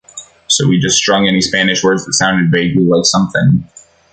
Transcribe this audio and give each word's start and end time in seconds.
So 0.47 0.67
we 0.67 0.79
just 0.79 0.97
strung 0.97 1.27
any 1.27 1.41
Spanish 1.41 1.83
words 1.83 2.07
that 2.07 2.13
sounded 2.13 2.49
vaguely 2.51 2.85
like 2.85 3.05
something. 3.05 3.69